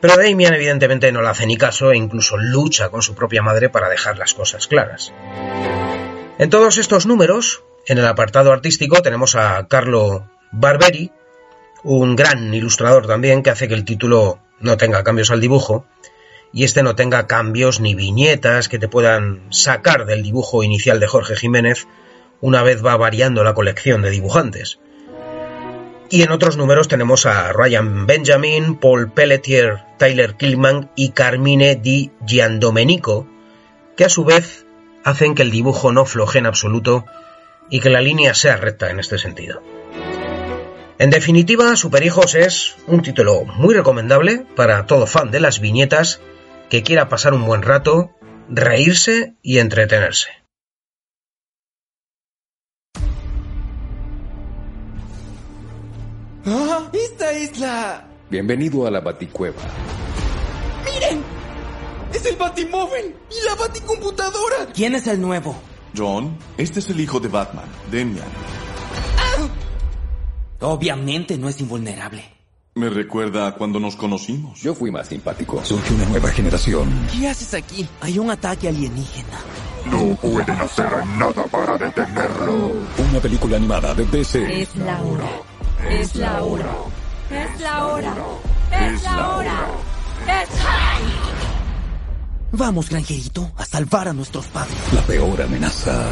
Pero 0.00 0.16
Damian 0.16 0.54
evidentemente 0.54 1.10
no 1.10 1.22
le 1.22 1.28
hace 1.28 1.46
ni 1.46 1.56
caso 1.56 1.90
e 1.90 1.96
incluso 1.96 2.36
lucha 2.36 2.90
con 2.90 3.02
su 3.02 3.14
propia 3.14 3.42
madre 3.42 3.70
para 3.70 3.88
dejar 3.88 4.18
las 4.18 4.34
cosas 4.34 4.66
claras. 4.66 5.12
En 6.38 6.50
todos 6.50 6.76
estos 6.76 7.06
números, 7.06 7.62
en 7.86 7.98
el 7.98 8.06
apartado 8.06 8.52
artístico 8.52 9.00
tenemos 9.00 9.36
a 9.36 9.66
Carlo 9.68 10.28
Barberi, 10.52 11.12
un 11.82 12.14
gran 12.14 12.52
ilustrador 12.52 13.06
también 13.06 13.42
que 13.42 13.50
hace 13.50 13.68
que 13.68 13.74
el 13.74 13.84
título 13.84 14.38
no 14.60 14.76
tenga 14.76 15.04
cambios 15.04 15.30
al 15.30 15.40
dibujo 15.40 15.86
y 16.52 16.64
este 16.64 16.82
no 16.82 16.94
tenga 16.94 17.26
cambios 17.26 17.80
ni 17.80 17.94
viñetas 17.94 18.68
que 18.68 18.78
te 18.78 18.88
puedan 18.88 19.42
sacar 19.50 20.06
del 20.06 20.22
dibujo 20.22 20.62
inicial 20.62 21.00
de 21.00 21.06
Jorge 21.06 21.36
Jiménez 21.36 21.86
una 22.40 22.62
vez 22.62 22.84
va 22.84 22.96
variando 22.96 23.44
la 23.44 23.54
colección 23.54 24.02
de 24.02 24.10
dibujantes. 24.10 24.78
Y 26.08 26.22
en 26.22 26.30
otros 26.30 26.56
números 26.56 26.86
tenemos 26.86 27.26
a 27.26 27.52
Ryan 27.52 28.06
Benjamin, 28.06 28.76
Paul 28.76 29.10
Pelletier, 29.10 29.82
Tyler 29.98 30.34
Killman 30.36 30.90
y 30.94 31.10
Carmine 31.10 31.74
Di 31.76 32.12
Giandomenico, 32.24 33.26
que 33.96 34.04
a 34.04 34.08
su 34.08 34.24
vez 34.24 34.66
hacen 35.02 35.34
que 35.34 35.42
el 35.42 35.50
dibujo 35.50 35.92
no 35.92 36.04
floje 36.04 36.38
en 36.38 36.46
absoluto 36.46 37.04
y 37.70 37.80
que 37.80 37.90
la 37.90 38.00
línea 38.00 38.34
sea 38.34 38.56
recta 38.56 38.90
en 38.90 39.00
este 39.00 39.18
sentido. 39.18 39.62
En 40.98 41.10
definitiva, 41.10 41.76
Superhijos 41.76 42.34
es 42.34 42.76
un 42.86 43.02
título 43.02 43.44
muy 43.44 43.74
recomendable 43.74 44.46
para 44.54 44.86
todo 44.86 45.06
fan 45.06 45.30
de 45.30 45.40
las 45.40 45.60
viñetas 45.60 46.20
que 46.68 46.82
quiera 46.82 47.08
pasar 47.08 47.34
un 47.34 47.46
buen 47.46 47.62
rato, 47.62 48.10
reírse 48.48 49.36
y 49.42 49.58
entretenerse. 49.58 50.28
¡Ah! 56.44 56.88
¡Esta 56.92 57.32
es 57.32 57.58
la... 57.58 58.08
Bienvenido 58.30 58.86
a 58.86 58.90
la 58.90 59.00
Baticueva. 59.00 59.60
¡Miren! 60.84 61.22
¡Es 62.12 62.24
el 62.24 62.36
Batimóvil! 62.36 63.16
¡Y 63.30 63.46
la 63.46 63.54
Baticomputadora! 63.56 64.68
¿Quién 64.72 64.94
es 64.94 65.06
el 65.08 65.20
nuevo? 65.20 65.56
John, 65.96 66.38
este 66.56 66.80
es 66.80 66.90
el 66.90 67.00
hijo 67.00 67.18
de 67.18 67.28
Batman, 67.28 67.66
Demian. 67.90 68.26
Obviamente 70.60 71.36
no 71.36 71.48
es 71.48 71.60
invulnerable. 71.60 72.35
Me 72.76 72.90
recuerda 72.90 73.46
a 73.46 73.54
cuando 73.54 73.80
nos 73.80 73.96
conocimos. 73.96 74.60
Yo 74.60 74.74
fui 74.74 74.90
más 74.90 75.08
simpático. 75.08 75.64
Surge 75.64 75.94
una 75.94 76.04
nueva 76.10 76.28
generación. 76.30 76.92
¿Qué 77.10 77.26
haces 77.26 77.54
aquí? 77.54 77.88
Hay 78.02 78.18
un 78.18 78.30
ataque 78.30 78.68
alienígena. 78.68 79.38
No 79.86 80.14
pueden 80.16 80.60
hacer 80.60 81.06
nada 81.16 81.42
para 81.50 81.78
detenerlo. 81.78 82.72
Una 83.10 83.18
película 83.18 83.56
animada 83.56 83.94
de 83.94 84.04
DC. 84.04 84.60
Es 84.60 84.76
la 84.76 85.02
hora. 85.02 85.24
Es 85.88 86.16
la 86.16 86.42
hora. 86.42 86.70
Es 87.30 87.60
la 87.62 87.86
hora. 87.86 88.14
Es 88.70 89.02
la 89.04 89.36
hora. 89.36 89.66
Es 90.42 90.48
Vamos, 92.52 92.90
granjerito, 92.90 93.52
a 93.56 93.64
salvar 93.64 94.08
a 94.08 94.12
nuestros 94.12 94.48
padres. 94.48 94.76
La 94.92 95.00
peor 95.00 95.40
amenaza. 95.40 96.10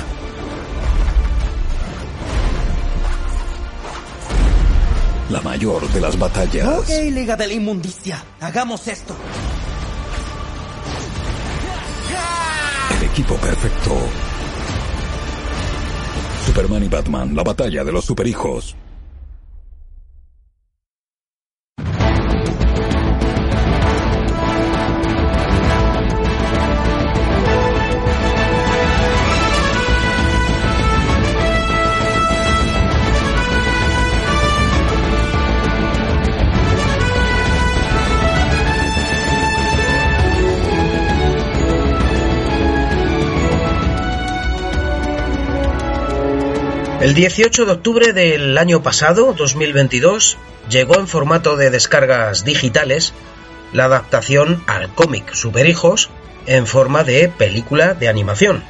La 5.30 5.40
mayor 5.40 5.88
de 5.88 6.00
las 6.00 6.18
batallas. 6.18 6.68
Ok, 6.68 6.88
Liga 7.10 7.34
de 7.34 7.46
la 7.46 7.52
Inmundicia, 7.54 8.22
hagamos 8.40 8.86
esto. 8.88 9.16
El 12.98 13.06
equipo 13.08 13.34
perfecto. 13.36 13.90
Superman 16.46 16.84
y 16.84 16.88
Batman, 16.88 17.34
la 17.34 17.42
batalla 17.42 17.84
de 17.84 17.92
los 17.92 18.04
superhijos. 18.04 18.76
El 47.04 47.12
18 47.12 47.66
de 47.66 47.72
octubre 47.72 48.12
del 48.14 48.56
año 48.56 48.82
pasado, 48.82 49.34
2022, 49.34 50.38
llegó 50.70 50.98
en 50.98 51.06
formato 51.06 51.58
de 51.58 51.68
descargas 51.68 52.46
digitales 52.46 53.12
la 53.74 53.84
adaptación 53.84 54.64
al 54.66 54.88
cómic 54.94 55.34
Superhijos 55.34 56.08
en 56.46 56.66
forma 56.66 57.04
de 57.04 57.28
película 57.28 57.92
de 57.92 58.08
animación. 58.08 58.64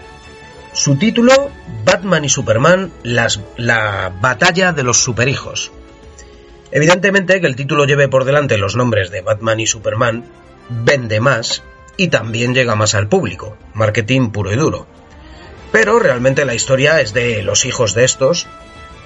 Su 0.72 0.96
título, 0.96 1.52
Batman 1.84 2.24
y 2.24 2.28
Superman, 2.28 2.90
la 3.04 4.12
batalla 4.20 4.72
de 4.72 4.82
los 4.82 4.98
superhijos. 4.98 5.70
Evidentemente 6.72 7.40
que 7.40 7.46
el 7.46 7.54
título 7.54 7.84
lleve 7.84 8.08
por 8.08 8.24
delante 8.24 8.58
los 8.58 8.74
nombres 8.74 9.12
de 9.12 9.20
Batman 9.20 9.60
y 9.60 9.68
Superman 9.68 10.24
vende 10.70 11.20
más 11.20 11.62
y 11.96 12.08
también 12.08 12.52
llega 12.52 12.74
más 12.74 12.96
al 12.96 13.08
público, 13.08 13.56
marketing 13.74 14.30
puro 14.30 14.52
y 14.52 14.56
duro 14.56 14.88
pero 15.74 15.98
realmente 15.98 16.44
la 16.44 16.54
historia 16.54 17.00
es 17.00 17.12
de 17.12 17.42
los 17.42 17.64
hijos 17.64 17.94
de 17.94 18.04
estos 18.04 18.46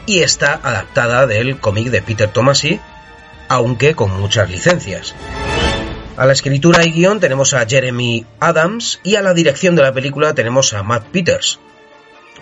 y 0.04 0.18
está 0.18 0.60
adaptada 0.62 1.26
del 1.26 1.58
cómic 1.58 1.86
de 1.86 2.02
Peter 2.02 2.28
Tomasi, 2.28 2.78
aunque 3.48 3.94
con 3.94 4.10
muchas 4.20 4.50
licencias. 4.50 5.14
A 6.18 6.26
la 6.26 6.34
escritura 6.34 6.84
y 6.84 6.92
guion 6.92 7.20
tenemos 7.20 7.54
a 7.54 7.64
Jeremy 7.64 8.26
Adams 8.38 9.00
y 9.02 9.14
a 9.14 9.22
la 9.22 9.32
dirección 9.32 9.76
de 9.76 9.82
la 9.82 9.94
película 9.94 10.34
tenemos 10.34 10.74
a 10.74 10.82
Matt 10.82 11.06
Peters, 11.06 11.58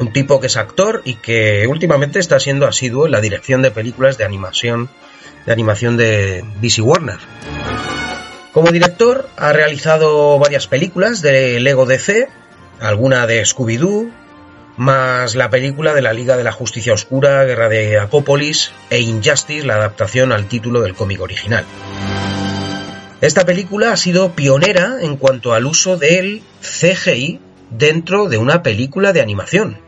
un 0.01 0.13
tipo 0.13 0.41
que 0.41 0.49
es 0.49 0.57
actor 0.57 1.03
y 1.05 1.15
que 1.15 1.69
últimamente 1.69 2.19
está 2.19 2.41
siendo 2.41 2.67
asiduo 2.67 3.07
en 3.07 3.13
la 3.13 3.21
dirección 3.21 3.63
de 3.63 3.71
películas 3.71 4.19
de 4.19 4.25
animación 4.25 4.91
de 5.47 5.53
animación 5.53 5.97
de 5.97 6.45
DC 6.61 6.83
Warner. 6.83 7.21
Como 8.51 8.73
director 8.73 9.29
ha 9.37 9.53
realizado 9.53 10.37
varias 10.41 10.67
películas 10.67 11.23
de 11.23 11.61
Lego 11.61 11.87
DC, 11.87 12.29
alguna 12.81 13.27
de 13.27 13.45
Scooby-Doo, 13.45 14.11
más 14.77 15.35
la 15.35 15.49
película 15.51 15.95
de 15.95 16.03
la 16.03 16.13
Liga 16.13 16.37
de 16.37 16.45
la 16.45 16.53
Justicia 16.53 16.93
Oscura, 16.93 17.45
Guerra 17.45 17.69
de 17.69 17.99
Apópolis 17.99 18.73
e 18.91 19.01
Injustice, 19.01 19.67
la 19.67 19.77
adaptación 19.77 20.33
al 20.33 20.49
título 20.49 20.83
del 20.83 20.95
cómic 20.95 21.21
original. 21.21 21.65
Esta 23.23 23.47
película 23.47 23.93
ha 23.93 23.97
sido 23.97 24.33
pionera 24.33 24.99
en 25.01 25.17
cuanto 25.17 25.55
al 25.55 25.65
uso 25.65 25.97
del 25.97 26.43
CGI 26.61 27.41
dentro 27.71 28.29
de 28.29 28.37
una 28.37 28.63
película 28.63 29.13
de 29.13 29.23
animación. 29.23 29.81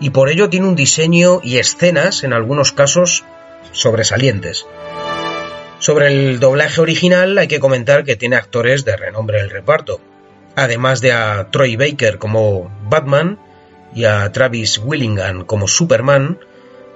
Y 0.00 0.10
por 0.10 0.30
ello 0.30 0.48
tiene 0.48 0.66
un 0.66 0.74
diseño 0.74 1.40
y 1.42 1.58
escenas, 1.58 2.24
en 2.24 2.32
algunos 2.32 2.72
casos, 2.72 3.24
sobresalientes. 3.72 4.66
Sobre 5.78 6.08
el 6.08 6.40
doblaje 6.40 6.80
original 6.80 7.36
hay 7.36 7.46
que 7.46 7.60
comentar 7.60 8.04
que 8.04 8.16
tiene 8.16 8.36
actores 8.36 8.86
de 8.86 8.96
renombre 8.96 9.38
en 9.38 9.44
el 9.44 9.50
reparto, 9.50 10.00
además 10.56 11.00
de 11.00 11.12
a 11.12 11.50
Troy 11.50 11.76
Baker 11.76 12.18
como 12.18 12.70
Batman 12.88 13.38
y 13.94 14.04
a 14.04 14.30
Travis 14.32 14.78
Willingham 14.78 15.44
como 15.44 15.68
Superman, 15.68 16.38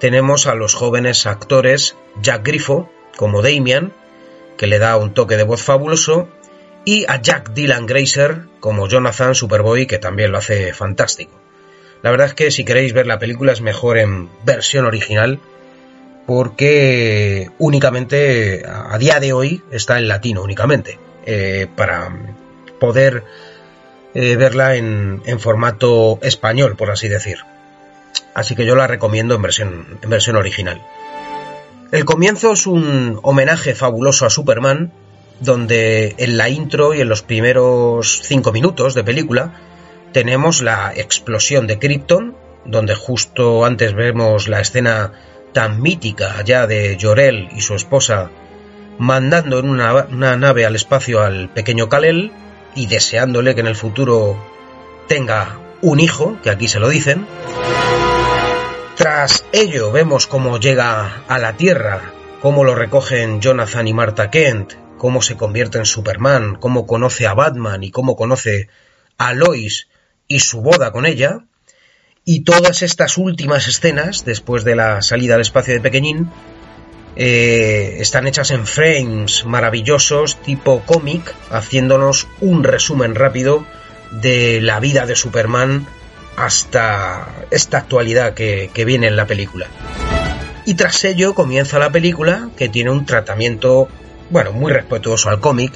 tenemos 0.01 0.47
a 0.47 0.55
los 0.55 0.75
jóvenes 0.75 1.27
actores 1.27 1.97
Jack 2.23 2.45
Griffo 2.47 2.91
como 3.17 3.43
Damian, 3.43 3.93
que 4.57 4.67
le 4.67 4.79
da 4.79 4.97
un 4.97 5.15
toque 5.15 5.37
de 5.37 5.43
voz 5.43 5.63
fabuloso, 5.63 6.29
y 6.85 7.05
a 7.09 7.21
Jack 7.21 7.53
Dylan 7.53 7.87
Grazer 7.87 8.43
como 8.61 8.89
Jonathan 8.89 9.35
Superboy, 9.35 9.87
que 9.87 9.99
también 9.99 10.33
lo 10.33 10.39
hace 10.39 10.73
fantástico. 10.73 11.33
La 12.03 12.11
verdad 12.11 12.29
es 12.29 12.35
que 12.35 12.51
si 12.51 12.65
queréis 12.65 12.93
ver 12.93 13.07
la 13.07 13.19
película 13.19 13.53
es 13.53 13.61
mejor 13.61 13.99
en 13.99 14.29
versión 14.45 14.87
original, 14.87 15.41
porque 16.27 17.51
únicamente 17.59 18.63
a 18.67 18.97
día 18.99 19.19
de 19.19 19.33
hoy 19.33 19.63
está 19.71 19.99
en 19.99 20.09
latino 20.09 20.43
únicamente, 20.43 20.99
eh, 21.27 21.67
para 21.75 22.17
poder 22.79 23.25
eh, 24.15 24.37
verla 24.37 24.77
en, 24.77 25.23
formato 25.39 26.19
español, 26.23 26.77
por 26.77 26.91
así 26.91 27.09
decir. 27.09 27.39
Así 28.35 28.55
que 28.55 28.65
yo 28.65 28.75
la 28.75 28.87
recomiendo 28.87 29.35
en 29.35 29.43
versión, 29.43 29.99
en 30.03 30.11
versión 30.11 30.37
original. 30.37 30.81
El 31.93 32.05
comienzo 32.05 32.53
es 32.53 32.67
un 32.67 33.19
homenaje 33.23 33.75
fabuloso 33.75 34.27
a 34.27 34.31
Superman, 34.31 34.93
donde 35.41 36.15
en 36.19 36.37
la 36.37 36.49
intro 36.49 36.95
y 36.95 37.01
en 37.01 37.09
los 37.09 37.23
primeros 37.23 38.21
cinco 38.25 38.53
minutos 38.53 38.95
de 38.95 39.05
película 39.05 39.55
tenemos 40.13 40.63
la 40.63 40.93
explosión 40.95 41.67
de 41.67 41.79
Krypton, 41.79 42.37
donde 42.65 42.95
justo 42.95 43.65
antes 43.65 43.95
vemos 43.95 44.49
la 44.49 44.61
escena 44.61 45.13
tan 45.53 45.81
mítica 45.81 46.43
ya 46.45 46.67
de 46.67 46.99
Jorel 47.01 47.49
y 47.55 47.61
su 47.61 47.75
esposa 47.75 48.31
mandando 48.99 49.59
en 49.59 49.69
una, 49.69 49.95
una 49.95 50.37
nave 50.37 50.67
al 50.67 50.77
espacio 50.77 51.23
al 51.23 51.51
pequeño 51.51 51.89
Kal-El 51.89 52.33
y 52.79 52.87
deseándole 52.87 53.57
que 53.57 53.61
en 53.61 53.67
el 53.67 53.75
futuro 53.75 54.39
tenga 55.09 55.59
un 55.83 55.99
hijo, 55.99 56.39
que 56.45 56.51
aquí 56.51 56.69
se 56.69 56.79
lo 56.79 56.89
dicen. 56.89 57.27
Tras 58.95 59.45
ello 59.51 59.91
vemos 59.91 60.29
cómo 60.29 60.61
llega 60.61 61.25
a 61.27 61.39
la 61.41 61.55
Tierra, 61.55 62.13
cómo 62.41 62.63
lo 62.63 62.77
recogen 62.77 63.41
Jonathan 63.41 63.89
y 63.89 63.93
Martha 63.93 64.31
Kent, 64.31 64.75
cómo 64.97 65.23
se 65.23 65.37
convierte 65.37 65.79
en 65.79 65.87
Superman, 65.87 66.55
cómo 66.55 66.87
conoce 66.87 67.27
a 67.27 67.35
Batman 67.35 67.83
y 67.83 67.91
cómo 67.91 68.15
conoce 68.15 68.69
a 69.17 69.33
Lois 69.33 69.89
y 70.29 70.39
su 70.39 70.61
boda 70.61 70.93
con 70.93 71.05
ella. 71.05 71.41
Y 72.25 72.45
todas 72.45 72.83
estas 72.83 73.19
últimas 73.19 73.67
escenas, 73.67 74.25
después 74.25 74.63
de 74.63 74.77
la 74.77 75.03
salida 75.03 75.35
al 75.35 75.41
espacio 75.41 75.75
de 75.75 75.81
Pequeñín, 75.81 76.31
eh, 77.21 77.97
están 77.99 78.29
hechas 78.29 78.53
en 78.53 78.65
frames 78.65 79.45
maravillosos, 79.45 80.41
tipo 80.41 80.83
cómic, 80.87 81.35
haciéndonos 81.51 82.29
un 82.41 82.63
resumen 82.63 83.17
rápido 83.17 83.67
de 84.13 84.61
la 84.61 84.79
vida 84.79 85.05
de 85.05 85.17
Superman 85.17 85.85
hasta 86.37 87.29
esta 87.51 87.79
actualidad 87.79 88.35
que, 88.35 88.71
que 88.73 88.85
viene 88.85 89.09
en 89.09 89.17
la 89.17 89.27
película. 89.27 89.67
Y 90.65 90.75
tras 90.75 91.03
ello 91.05 91.35
comienza 91.35 91.81
la 91.81 91.91
película 91.91 92.51
que 92.57 92.69
tiene 92.69 92.91
un 92.91 93.05
tratamiento, 93.05 93.89
bueno, 94.31 94.53
muy 94.53 94.71
respetuoso 94.73 95.29
al 95.29 95.41
cómic. 95.41 95.73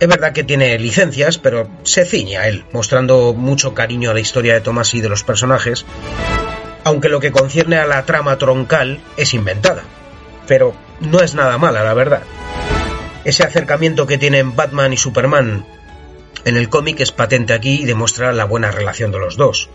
Es 0.00 0.08
verdad 0.08 0.32
que 0.32 0.42
tiene 0.42 0.78
licencias, 0.78 1.36
pero 1.36 1.68
se 1.82 2.06
ciña 2.06 2.42
a 2.42 2.48
él, 2.48 2.64
mostrando 2.72 3.34
mucho 3.34 3.74
cariño 3.74 4.10
a 4.10 4.14
la 4.14 4.20
historia 4.20 4.54
de 4.54 4.62
Thomas 4.62 4.94
y 4.94 5.02
de 5.02 5.10
los 5.10 5.22
personajes, 5.22 5.84
aunque 6.84 7.10
lo 7.10 7.20
que 7.20 7.30
concierne 7.30 7.76
a 7.76 7.86
la 7.86 8.06
trama 8.06 8.38
troncal 8.38 9.00
es 9.18 9.34
inventada. 9.34 9.82
Pero 10.48 10.74
no 11.00 11.20
es 11.20 11.34
nada 11.36 11.58
mala, 11.58 11.84
la 11.84 11.94
verdad. 11.94 12.22
Ese 13.24 13.44
acercamiento 13.44 14.06
que 14.06 14.18
tienen 14.18 14.56
Batman 14.56 14.92
y 14.92 14.96
Superman 14.96 15.64
en 16.44 16.56
el 16.56 16.68
cómic 16.68 17.00
es 17.00 17.12
patente 17.12 17.52
aquí 17.52 17.82
y 17.82 17.84
demuestra 17.84 18.32
la 18.32 18.44
buena 18.44 18.70
relación 18.70 19.12
de 19.12 19.18
los 19.18 19.36
dos. 19.36 19.68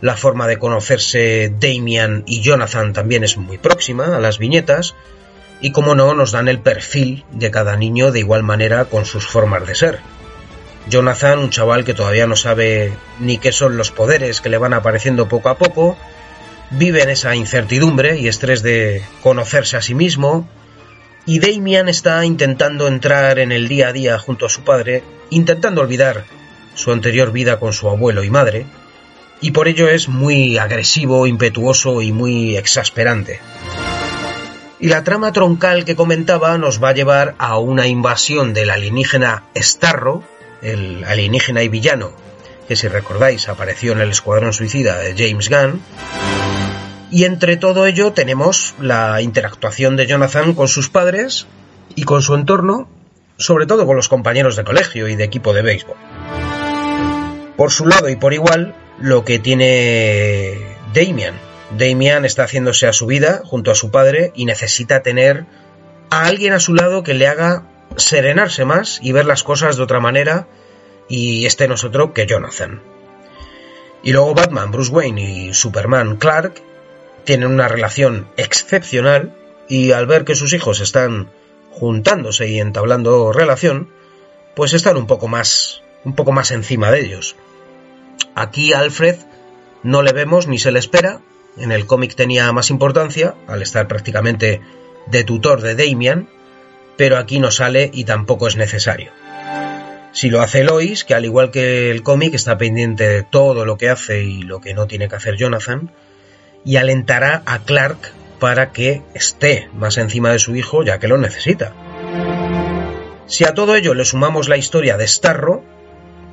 La 0.00 0.16
forma 0.16 0.46
de 0.48 0.58
conocerse 0.58 1.54
Damian 1.58 2.24
y 2.26 2.40
Jonathan 2.40 2.92
también 2.92 3.22
es 3.22 3.36
muy 3.36 3.58
próxima 3.58 4.16
a 4.16 4.20
las 4.20 4.38
viñetas, 4.38 4.94
y 5.60 5.72
como 5.72 5.94
no, 5.94 6.14
nos 6.14 6.32
dan 6.32 6.48
el 6.48 6.58
perfil 6.58 7.24
de 7.32 7.50
cada 7.50 7.76
niño 7.76 8.12
de 8.12 8.20
igual 8.20 8.42
manera 8.42 8.86
con 8.86 9.04
sus 9.04 9.26
formas 9.26 9.66
de 9.66 9.74
ser. 9.74 10.00
Jonathan, 10.88 11.38
un 11.38 11.50
chaval 11.50 11.84
que 11.84 11.94
todavía 11.94 12.26
no 12.26 12.34
sabe 12.34 12.92
ni 13.18 13.36
qué 13.36 13.52
son 13.52 13.76
los 13.76 13.90
poderes 13.90 14.40
que 14.40 14.48
le 14.48 14.58
van 14.58 14.72
apareciendo 14.72 15.28
poco 15.28 15.50
a 15.50 15.58
poco, 15.58 15.98
vive 16.70 17.02
en 17.02 17.10
esa 17.10 17.34
incertidumbre 17.34 18.18
y 18.18 18.28
estrés 18.28 18.62
de 18.62 19.02
conocerse 19.22 19.76
a 19.76 19.82
sí 19.82 19.94
mismo, 19.94 20.48
y 21.26 21.38
Damian 21.38 21.88
está 21.88 22.24
intentando 22.24 22.88
entrar 22.88 23.38
en 23.38 23.52
el 23.52 23.68
día 23.68 23.88
a 23.88 23.92
día 23.92 24.18
junto 24.18 24.46
a 24.46 24.48
su 24.48 24.62
padre, 24.62 25.02
intentando 25.30 25.80
olvidar 25.80 26.24
su 26.74 26.92
anterior 26.92 27.32
vida 27.32 27.58
con 27.58 27.72
su 27.72 27.88
abuelo 27.88 28.24
y 28.24 28.30
madre, 28.30 28.66
y 29.40 29.50
por 29.52 29.68
ello 29.68 29.88
es 29.88 30.08
muy 30.08 30.58
agresivo, 30.58 31.26
impetuoso 31.26 32.02
y 32.02 32.12
muy 32.12 32.56
exasperante. 32.56 33.40
Y 34.78 34.88
la 34.88 35.04
trama 35.04 35.32
troncal 35.32 35.84
que 35.84 35.96
comentaba 35.96 36.56
nos 36.56 36.82
va 36.82 36.90
a 36.90 36.94
llevar 36.94 37.34
a 37.38 37.58
una 37.58 37.86
invasión 37.86 38.54
del 38.54 38.70
alienígena 38.70 39.44
Starro, 39.54 40.24
el 40.62 41.04
alienígena 41.04 41.62
y 41.62 41.68
villano, 41.68 42.12
que 42.70 42.76
si 42.76 42.86
recordáis 42.86 43.48
apareció 43.48 43.90
en 43.90 44.00
el 44.00 44.10
Escuadrón 44.10 44.52
Suicida 44.52 44.96
de 44.96 45.16
James 45.18 45.50
Gunn, 45.50 45.82
y 47.10 47.24
entre 47.24 47.56
todo 47.56 47.84
ello 47.84 48.12
tenemos 48.12 48.76
la 48.78 49.20
interactuación 49.22 49.96
de 49.96 50.06
Jonathan 50.06 50.54
con 50.54 50.68
sus 50.68 50.88
padres 50.88 51.48
y 51.96 52.04
con 52.04 52.22
su 52.22 52.36
entorno, 52.36 52.88
sobre 53.38 53.66
todo 53.66 53.86
con 53.86 53.96
los 53.96 54.08
compañeros 54.08 54.54
de 54.54 54.62
colegio 54.62 55.08
y 55.08 55.16
de 55.16 55.24
equipo 55.24 55.52
de 55.52 55.62
béisbol. 55.62 55.96
Por 57.56 57.72
su 57.72 57.86
lado 57.86 58.08
y 58.08 58.14
por 58.14 58.34
igual, 58.34 58.76
lo 59.00 59.24
que 59.24 59.40
tiene 59.40 60.56
Damian. 60.94 61.34
Damian 61.76 62.24
está 62.24 62.44
haciéndose 62.44 62.86
a 62.86 62.92
su 62.92 63.06
vida 63.06 63.42
junto 63.44 63.72
a 63.72 63.74
su 63.74 63.90
padre 63.90 64.30
y 64.36 64.44
necesita 64.44 65.02
tener 65.02 65.44
a 66.10 66.26
alguien 66.26 66.52
a 66.52 66.60
su 66.60 66.74
lado 66.74 67.02
que 67.02 67.14
le 67.14 67.26
haga 67.26 67.64
serenarse 67.96 68.64
más 68.64 69.00
y 69.02 69.10
ver 69.10 69.24
las 69.24 69.42
cosas 69.42 69.76
de 69.76 69.82
otra 69.82 69.98
manera 69.98 70.46
y 71.10 71.44
este 71.44 71.68
no 71.68 71.74
es 71.74 71.84
otro 71.84 72.14
que 72.14 72.26
Jonathan. 72.26 72.80
Y 74.02 74.12
luego 74.12 74.32
Batman, 74.32 74.70
Bruce 74.70 74.92
Wayne 74.92 75.20
y 75.20 75.52
Superman 75.52 76.16
Clark 76.16 76.62
tienen 77.24 77.50
una 77.50 77.68
relación 77.68 78.28
excepcional 78.38 79.34
y 79.68 79.92
al 79.92 80.06
ver 80.06 80.24
que 80.24 80.36
sus 80.36 80.54
hijos 80.54 80.80
están 80.80 81.28
juntándose 81.72 82.48
y 82.48 82.60
entablando 82.60 83.32
relación, 83.32 83.90
pues 84.54 84.72
están 84.72 84.96
un 84.96 85.06
poco 85.06 85.28
más 85.28 85.82
un 86.04 86.14
poco 86.14 86.32
más 86.32 86.50
encima 86.50 86.90
de 86.90 87.00
ellos. 87.00 87.36
Aquí 88.34 88.72
Alfred 88.72 89.16
no 89.82 90.02
le 90.02 90.12
vemos 90.12 90.46
ni 90.46 90.58
se 90.58 90.72
le 90.72 90.78
espera, 90.78 91.20
en 91.58 91.72
el 91.72 91.86
cómic 91.86 92.14
tenía 92.14 92.50
más 92.52 92.70
importancia 92.70 93.34
al 93.48 93.60
estar 93.60 93.86
prácticamente 93.88 94.62
de 95.06 95.24
tutor 95.24 95.60
de 95.60 95.74
Damian, 95.74 96.28
pero 96.96 97.18
aquí 97.18 97.38
no 97.40 97.50
sale 97.50 97.90
y 97.92 98.04
tampoco 98.04 98.46
es 98.46 98.56
necesario. 98.56 99.12
Si 100.12 100.28
lo 100.28 100.40
hace 100.40 100.64
Lois, 100.64 101.04
que 101.04 101.14
al 101.14 101.24
igual 101.24 101.50
que 101.50 101.90
el 101.90 102.02
cómic 102.02 102.34
está 102.34 102.58
pendiente 102.58 103.08
de 103.08 103.22
todo 103.22 103.64
lo 103.64 103.76
que 103.76 103.90
hace 103.90 104.22
y 104.24 104.42
lo 104.42 104.60
que 104.60 104.74
no 104.74 104.86
tiene 104.86 105.08
que 105.08 105.16
hacer 105.16 105.36
Jonathan, 105.36 105.92
y 106.64 106.76
alentará 106.76 107.42
a 107.46 107.60
Clark 107.60 108.12
para 108.38 108.72
que 108.72 109.02
esté 109.14 109.68
más 109.72 109.98
encima 109.98 110.32
de 110.32 110.38
su 110.38 110.56
hijo 110.56 110.82
ya 110.82 110.98
que 110.98 111.08
lo 111.08 111.18
necesita. 111.18 111.72
Si 113.26 113.44
a 113.44 113.54
todo 113.54 113.76
ello 113.76 113.94
le 113.94 114.04
sumamos 114.04 114.48
la 114.48 114.56
historia 114.56 114.96
de 114.96 115.06
Starro, 115.06 115.62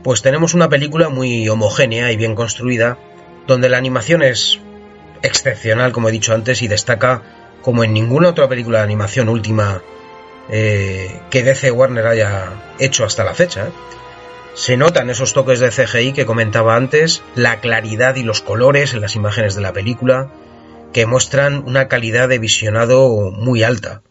pues 0.04 0.24
tenemos 0.24 0.56
una 0.56 0.70
película 0.70 1.10
muy 1.10 1.48
homogénea 1.48 2.12
y 2.12 2.18
bien 2.18 2.34
construida, 2.34 2.98
donde 3.46 3.70
la 3.70 3.78
animación 3.78 4.24
es 4.24 4.60
excepcional, 5.22 5.92
como 5.92 6.10
he 6.10 6.12
dicho 6.12 6.34
antes, 6.34 6.62
y 6.62 6.68
destaca 6.68 7.22
como 7.62 7.84
en 7.84 7.94
ninguna 7.94 8.30
otra 8.30 8.48
película 8.48 8.80
de 8.80 8.86
animación 8.86 9.30
última 9.30 9.82
eh, 10.50 11.22
que 11.30 11.44
DC 11.44 11.72
Warner 11.72 12.08
haya 12.08 12.54
hecho 12.80 13.06
hasta 13.06 13.24
la 13.24 13.34
fecha. 13.34 13.70
Se 14.54 14.78
notan 14.78 15.10
esos 15.10 15.34
toques 15.34 15.60
de 15.60 15.70
CGI 15.70 16.14
que 16.14 16.26
comentaba 16.26 16.76
antes, 16.76 17.22
la 17.36 17.60
claridad 17.60 18.16
y 18.16 18.24
los 18.24 18.42
colores 18.42 18.94
en 18.94 19.02
las 19.02 19.16
imágenes 19.16 19.56
de 19.56 19.62
la 19.62 19.74
película, 19.74 20.32
que 20.94 21.06
muestran 21.06 21.64
una 21.66 21.88
calidad 21.88 22.28
de 22.28 22.40
visionado 22.40 23.32
muy 23.32 23.64
alta. 23.64 24.02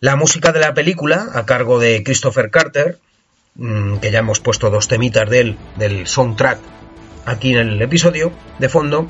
La 0.00 0.16
música 0.16 0.52
de 0.52 0.60
la 0.60 0.74
película, 0.74 1.28
a 1.34 1.46
cargo 1.46 1.78
de 1.78 2.02
Christopher 2.02 2.50
Carter, 2.50 2.98
mm, 3.54 3.98
que 3.98 4.10
ya 4.10 4.18
hemos 4.18 4.40
puesto 4.40 4.70
dos 4.70 4.88
temitas 4.88 5.28
de 5.30 5.40
él, 5.40 5.58
del 5.76 6.06
soundtrack, 6.06 6.58
aquí 7.24 7.52
en 7.52 7.68
el 7.68 7.82
episodio 7.82 8.32
de 8.58 8.68
fondo, 8.68 9.08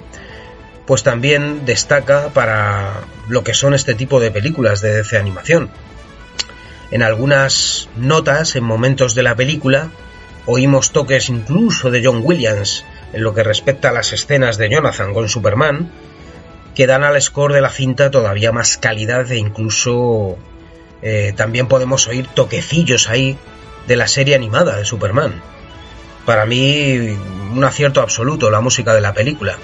pues 0.87 1.03
también 1.03 1.67
destaca 1.67 2.29
para 2.29 3.03
lo 3.29 3.43
que 3.45 3.55
son 3.55 3.75
este 3.75 3.95
tipo 3.95 4.21
de 4.21 4.31
películas 4.31 4.81
de 4.81 4.95
DC 4.95 5.19
animación 5.19 5.71
en 6.91 7.03
algunas 7.03 7.89
notas, 7.97 8.55
en 8.57 8.65
momentos 8.65 9.15
de 9.15 9.23
la 9.23 9.35
película, 9.35 9.91
Oímos 10.49 10.93
toques 10.93 11.29
incluso 11.29 11.91
de 11.91 12.01
John 12.05 12.21
Williams 12.23 12.85
en 13.13 13.25
lo 13.25 13.35
que 13.35 13.43
respecta 13.43 13.89
a 13.89 13.93
las 13.93 14.13
escenas 14.13 14.59
de 14.59 14.71
Jonathan 14.71 15.13
con 15.13 15.29
Superman, 15.29 15.91
que 16.77 16.87
dan 16.87 17.03
al 17.03 17.21
score 17.21 17.53
de 17.53 17.61
la 17.61 17.71
cinta 17.71 18.13
todavía 18.13 18.53
más 18.53 18.77
calidad 18.77 19.29
e 19.33 19.39
incluso 19.39 20.39
eh, 21.03 21.33
también 21.37 21.67
podemos 21.67 22.07
oír 22.07 22.29
toquecillos 22.29 23.09
ahí 23.09 23.37
de 23.89 23.97
la 23.97 24.07
serie 24.07 24.37
animada 24.37 24.77
de 24.77 24.85
Superman. 24.85 25.43
Para 26.25 26.47
mí, 26.47 27.19
un 27.53 27.65
acierto 27.65 28.01
absoluto 28.01 28.49
la 28.49 28.61
música 28.61 28.95
de 28.95 29.01
la 29.01 29.15
película. 29.15 29.59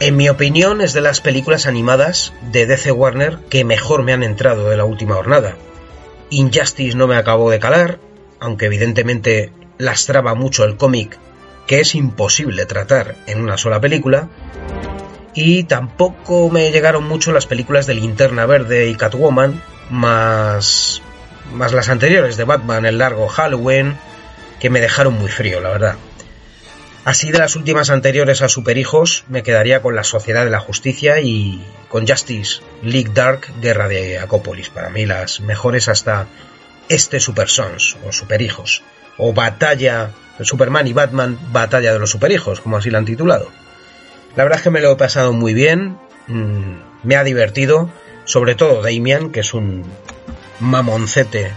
En 0.00 0.16
mi 0.16 0.30
opinión, 0.30 0.80
es 0.80 0.94
de 0.94 1.02
las 1.02 1.20
películas 1.20 1.66
animadas 1.66 2.32
de 2.40 2.64
DC 2.64 2.90
Warner 2.90 3.36
que 3.50 3.66
mejor 3.66 4.02
me 4.02 4.14
han 4.14 4.22
entrado 4.22 4.70
de 4.70 4.78
la 4.78 4.86
última 4.86 5.16
jornada. 5.16 5.56
Injustice 6.30 6.96
no 6.96 7.06
me 7.06 7.16
acabó 7.16 7.50
de 7.50 7.58
calar, 7.58 7.98
aunque 8.38 8.64
evidentemente 8.64 9.52
lastraba 9.76 10.34
mucho 10.34 10.64
el 10.64 10.78
cómic 10.78 11.18
que 11.66 11.80
es 11.80 11.94
imposible 11.94 12.64
tratar 12.64 13.16
en 13.26 13.42
una 13.42 13.58
sola 13.58 13.78
película, 13.78 14.30
y 15.34 15.64
tampoco 15.64 16.48
me 16.48 16.70
llegaron 16.70 17.04
mucho 17.04 17.30
las 17.30 17.46
películas 17.46 17.86
de 17.86 17.94
Linterna 17.94 18.46
Verde 18.46 18.88
y 18.88 18.94
Catwoman, 18.94 19.62
más, 19.90 21.02
más 21.52 21.74
las 21.74 21.90
anteriores 21.90 22.38
de 22.38 22.44
Batman, 22.44 22.86
el 22.86 22.96
largo 22.96 23.28
Halloween, 23.28 23.98
que 24.60 24.70
me 24.70 24.80
dejaron 24.80 25.12
muy 25.18 25.28
frío, 25.28 25.60
la 25.60 25.68
verdad. 25.68 25.96
Así 27.04 27.30
de 27.30 27.38
las 27.38 27.56
últimas 27.56 27.88
anteriores 27.88 28.42
a 28.42 28.48
Superhijos, 28.48 29.24
me 29.28 29.42
quedaría 29.42 29.80
con 29.80 29.96
La 29.96 30.04
Sociedad 30.04 30.44
de 30.44 30.50
la 30.50 30.60
Justicia 30.60 31.20
y 31.20 31.64
con 31.88 32.06
Justice 32.06 32.60
League 32.82 33.10
Dark, 33.14 33.46
Guerra 33.60 33.88
de 33.88 34.18
Acópolis. 34.18 34.68
Para 34.68 34.90
mí 34.90 35.06
las 35.06 35.40
mejores 35.40 35.88
hasta 35.88 36.26
este 36.90 37.18
Super 37.18 37.48
Sons 37.48 37.96
o 38.06 38.12
Superhijos. 38.12 38.82
O 39.16 39.32
Batalla, 39.32 40.10
Superman 40.42 40.86
y 40.88 40.92
Batman, 40.92 41.38
Batalla 41.52 41.92
de 41.92 41.98
los 41.98 42.10
Superhijos, 42.10 42.60
como 42.60 42.76
así 42.76 42.90
la 42.90 42.98
han 42.98 43.06
titulado. 43.06 43.48
La 44.36 44.44
verdad 44.44 44.58
es 44.58 44.64
que 44.64 44.70
me 44.70 44.80
lo 44.80 44.92
he 44.92 44.96
pasado 44.96 45.32
muy 45.32 45.54
bien, 45.54 45.98
mm, 46.26 46.74
me 47.02 47.16
ha 47.16 47.24
divertido, 47.24 47.90
sobre 48.24 48.54
todo 48.54 48.82
Damian, 48.82 49.30
que 49.30 49.40
es 49.40 49.54
un 49.54 49.84
mamoncete 50.60 51.52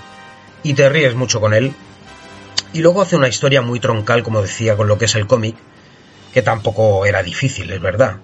y 0.63 0.73
te 0.73 0.87
ríes 0.89 1.15
mucho 1.15 1.41
con 1.41 1.53
él. 1.53 1.73
Y 2.73 2.79
luego 2.81 3.01
hace 3.01 3.15
una 3.15 3.27
historia 3.27 3.61
muy 3.61 3.79
troncal, 3.79 4.23
como 4.23 4.41
decía, 4.41 4.75
con 4.75 4.87
lo 4.87 4.97
que 4.97 5.05
es 5.05 5.15
el 5.15 5.27
cómic, 5.27 5.55
que 6.33 6.41
tampoco 6.41 7.05
era 7.05 7.21
difícil, 7.21 7.71
es 7.71 7.81
verdad. 7.81 8.17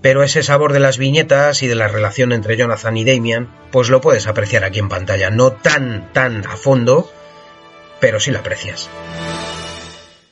Pero 0.00 0.22
ese 0.22 0.42
sabor 0.42 0.72
de 0.72 0.80
las 0.80 0.98
viñetas 0.98 1.62
y 1.62 1.68
de 1.68 1.74
la 1.74 1.88
relación 1.88 2.32
entre 2.32 2.56
Jonathan 2.56 2.96
y 2.96 3.04
Damian, 3.04 3.48
pues 3.70 3.88
lo 3.88 4.00
puedes 4.00 4.26
apreciar 4.26 4.64
aquí 4.64 4.80
en 4.80 4.88
pantalla. 4.88 5.30
No 5.30 5.52
tan, 5.52 6.12
tan 6.12 6.44
a 6.46 6.56
fondo, 6.56 7.10
pero 8.00 8.18
sí 8.18 8.30
lo 8.30 8.40
aprecias. 8.40 8.90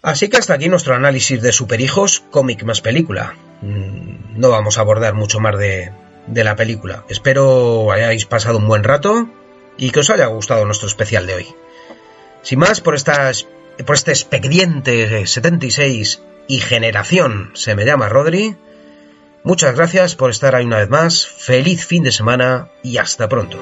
Así 0.02 0.28
que 0.28 0.38
hasta 0.38 0.54
aquí 0.54 0.68
nuestro 0.68 0.94
análisis 0.94 1.40
de 1.42 1.52
Superhijos, 1.52 2.24
cómic 2.30 2.64
más 2.64 2.80
película. 2.80 3.34
Mm, 3.60 4.40
no 4.40 4.48
vamos 4.48 4.78
a 4.78 4.80
abordar 4.80 5.14
mucho 5.14 5.38
más 5.38 5.56
de, 5.58 5.92
de 6.26 6.44
la 6.44 6.56
película. 6.56 7.04
Espero 7.08 7.92
hayáis 7.92 8.24
pasado 8.24 8.58
un 8.58 8.66
buen 8.66 8.82
rato 8.82 9.28
y 9.76 9.90
que 9.90 10.00
os 10.00 10.10
haya 10.10 10.26
gustado 10.26 10.64
nuestro 10.64 10.88
especial 10.88 11.26
de 11.26 11.34
hoy. 11.34 11.46
Sin 12.42 12.58
más, 12.58 12.80
por, 12.80 12.96
por 13.86 13.96
este 13.96 14.10
expediente 14.10 15.26
76 15.26 16.22
y 16.48 16.58
generación 16.58 17.50
se 17.54 17.74
me 17.74 17.84
llama 17.84 18.08
Rodri. 18.08 18.56
Muchas 19.44 19.74
gracias 19.74 20.16
por 20.16 20.30
estar 20.30 20.54
ahí 20.54 20.66
una 20.66 20.78
vez 20.78 20.90
más, 20.90 21.26
feliz 21.26 21.86
fin 21.86 22.02
de 22.02 22.12
semana 22.12 22.68
y 22.82 22.98
hasta 22.98 23.28
pronto. 23.28 23.58